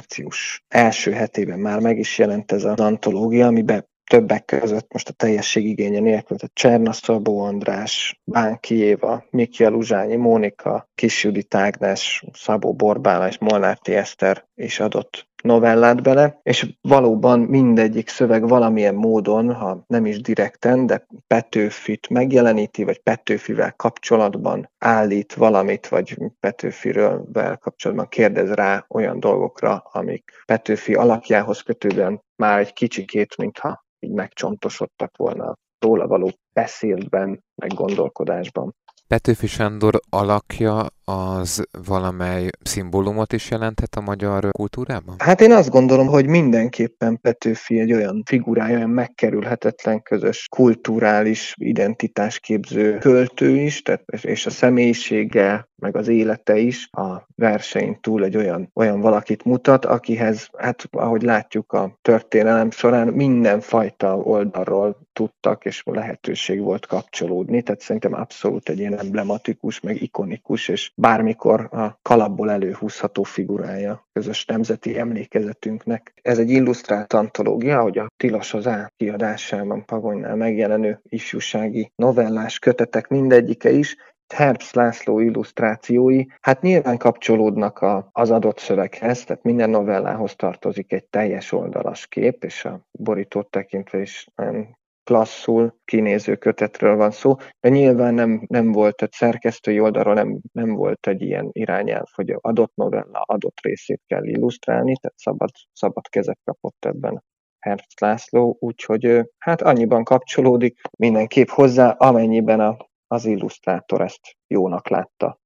március 0.00 0.64
első 0.68 1.12
hetében 1.12 1.58
már 1.58 1.80
meg 1.80 1.98
is 1.98 2.18
jelent 2.18 2.52
ez 2.52 2.64
az 2.64 2.80
antológia, 2.80 3.46
amiben 3.46 3.88
többek 4.10 4.44
között 4.44 4.92
most 4.92 5.08
a 5.08 5.12
teljesség 5.12 5.66
igénye 5.66 6.00
nélkül, 6.00 6.36
tehát 6.36 6.54
Cserna 6.54 6.92
Szabó 6.92 7.40
András, 7.40 8.20
Bánki 8.24 8.74
Éva, 8.74 9.24
Mikiel 9.30 9.72
Uzsányi, 9.72 10.16
Mónika, 10.16 10.90
Kisjudit 10.94 11.54
Ágnes, 11.54 12.24
Szabó 12.32 12.74
Borbála 12.74 13.28
és 13.28 13.38
Molnárti 13.38 13.94
Eszter 13.94 14.48
is 14.54 14.80
adott 14.80 15.28
novellát 15.42 16.02
bele, 16.02 16.40
és 16.42 16.74
valóban 16.80 17.40
mindegyik 17.40 18.08
szöveg 18.08 18.48
valamilyen 18.48 18.94
módon, 18.94 19.54
ha 19.54 19.84
nem 19.86 20.06
is 20.06 20.20
direkten, 20.20 20.86
de 20.86 21.06
Petőfit 21.26 22.08
megjeleníti, 22.08 22.84
vagy 22.84 22.98
Petőfivel 22.98 23.72
kapcsolatban 23.72 24.70
állít 24.78 25.34
valamit, 25.34 25.88
vagy 25.88 26.16
Petőfiről 26.40 27.28
kapcsolatban 27.60 28.08
kérdez 28.08 28.50
rá 28.50 28.84
olyan 28.88 29.20
dolgokra, 29.20 29.76
amik 29.92 30.30
Petőfi 30.46 30.94
alakjához 30.94 31.60
kötődően 31.60 32.22
már 32.36 32.58
egy 32.58 32.72
kicsikét, 32.72 33.36
mintha 33.36 33.84
így 33.98 34.12
megcsontosodtak 34.12 35.16
volna 35.16 35.54
róla 35.78 36.06
való 36.06 36.30
beszéltben, 36.52 37.44
meg 37.54 37.74
gondolkodásban. 37.74 38.74
Petőfi 39.10 39.46
Sándor 39.46 40.00
alakja 40.10 40.86
az 41.04 41.64
valamely 41.86 42.48
szimbólumot 42.62 43.32
is 43.32 43.50
jelenthet 43.50 43.94
a 43.94 44.00
magyar 44.00 44.50
kultúrában? 44.50 45.14
Hát 45.18 45.40
én 45.40 45.52
azt 45.52 45.70
gondolom, 45.70 46.06
hogy 46.06 46.26
mindenképpen 46.26 47.20
Petőfi 47.20 47.78
egy 47.80 47.92
olyan 47.92 48.22
figurája, 48.26 48.76
olyan 48.76 48.90
megkerülhetetlen 48.90 50.02
közös 50.02 50.46
kulturális 50.48 51.54
identitásképző 51.56 52.98
költő 52.98 53.56
is, 53.56 53.82
tehát, 53.82 54.04
és 54.20 54.46
a 54.46 54.50
személyisége, 54.50 55.68
meg 55.80 55.96
az 55.96 56.08
élete 56.08 56.56
is 56.56 56.88
a 56.92 57.26
versenyt 57.34 58.00
túl 58.00 58.24
egy 58.24 58.36
olyan, 58.36 58.70
olyan 58.74 59.00
valakit 59.00 59.44
mutat, 59.44 59.84
akihez, 59.84 60.48
hát 60.58 60.88
ahogy 60.90 61.22
látjuk 61.22 61.72
a 61.72 61.98
történelem 62.02 62.70
során, 62.70 63.08
mindenfajta 63.08 64.16
oldalról 64.16 64.98
tudtak, 65.12 65.64
és 65.64 65.82
lehetőség 65.84 66.60
volt 66.60 66.86
kapcsolódni, 66.86 67.62
tehát 67.62 67.80
szerintem 67.80 68.14
abszolút 68.14 68.68
egy 68.68 68.78
ilyen 68.78 68.98
emblematikus, 68.98 69.80
meg 69.80 70.02
ikonikus, 70.02 70.68
és 70.68 70.92
bármikor 70.94 71.68
a 71.72 71.98
kalapból 72.02 72.50
előhúzható 72.50 73.22
figurája 73.22 74.08
közös 74.12 74.44
nemzeti 74.44 74.98
emlékezetünknek. 74.98 76.14
Ez 76.22 76.38
egy 76.38 76.50
illusztrált 76.50 77.12
antológia, 77.12 77.82
hogy 77.82 77.98
a 77.98 78.10
Tilos 78.16 78.54
az 78.54 78.66
A 78.66 78.92
kiadásában 78.96 79.84
Pagonynál 79.84 80.36
megjelenő 80.36 81.00
ifjúsági 81.08 81.92
novellás 81.96 82.58
kötetek 82.58 83.08
mindegyike 83.08 83.70
is 83.70 83.96
Herbst 84.34 84.74
László 84.74 85.20
illusztrációi, 85.20 86.24
hát 86.40 86.62
nyilván 86.62 86.98
kapcsolódnak 86.98 87.78
a, 87.78 88.08
az 88.12 88.30
adott 88.30 88.58
szöveghez, 88.58 89.24
tehát 89.24 89.42
minden 89.42 89.70
novellához 89.70 90.36
tartozik 90.36 90.92
egy 90.92 91.04
teljes 91.04 91.52
oldalas 91.52 92.06
kép, 92.06 92.44
és 92.44 92.64
a 92.64 92.86
borítót 92.90 93.50
tekintve 93.50 94.00
is 94.00 94.26
nagyon 94.34 94.78
klasszul 95.04 95.74
kinéző 95.84 96.36
kötetről 96.36 96.96
van 96.96 97.10
szó, 97.10 97.36
de 97.60 97.68
nyilván 97.68 98.14
nem, 98.14 98.44
nem 98.46 98.72
volt 98.72 99.02
egy 99.02 99.12
szerkesztői 99.12 99.80
oldalról, 99.80 100.14
nem, 100.14 100.40
nem 100.52 100.74
volt 100.74 101.06
egy 101.06 101.22
ilyen 101.22 101.48
irányelv, 101.52 102.06
hogy 102.14 102.36
adott 102.40 102.72
novella 102.74 103.22
adott 103.26 103.60
részét 103.62 104.02
kell 104.06 104.24
illusztrálni, 104.24 104.96
tehát 105.00 105.18
szabad, 105.18 105.50
szabad 105.72 106.08
kezet 106.08 106.38
kapott 106.44 106.84
ebben 106.84 107.24
Herbst 107.58 108.00
László, 108.00 108.56
úgyhogy 108.60 109.30
hát 109.38 109.62
annyiban 109.62 110.04
kapcsolódik 110.04 110.80
mindenképp 110.98 111.48
hozzá, 111.48 111.90
amennyiben 111.90 112.60
a, 112.60 112.76
az 113.12 113.24
illusztrátor 113.24 114.00
ezt 114.00 114.36
jónak 114.46 114.88
látta. 114.88 115.39